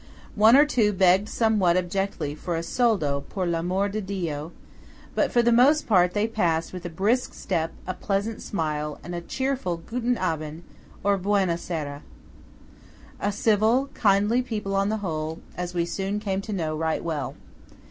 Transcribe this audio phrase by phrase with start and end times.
[0.33, 4.51] One or two begged somewhat abjectly for a soldo "per l'amor di Dio;"
[5.13, 9.13] but for the most part they passed with a brisk step, a pleasant smile, and
[9.13, 10.63] a cheerful "Guten Abend,"
[11.03, 12.01] or "buona sera."
[13.19, 17.35] A civil, kindly people on the whole, as we soon came to know right well!